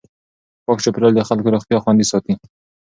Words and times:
پاک 0.65 0.77
چاپېریال 0.83 1.13
د 1.15 1.21
خلکو 1.29 1.53
روغتیا 1.53 1.77
خوندي 1.83 2.05
ساتي. 2.11 2.33